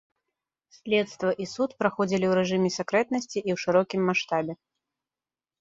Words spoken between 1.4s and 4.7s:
і суд праходзілі ў рэжыме сакрэтнасці і ў шырокім маштабе.